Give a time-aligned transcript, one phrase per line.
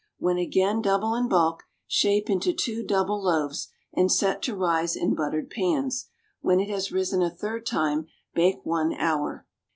[0.17, 5.13] When again double in bulk, shape into two double loaves and set to rise in
[5.13, 6.07] buttered pans;
[6.39, 9.45] when it has risen a third time, bake one hour.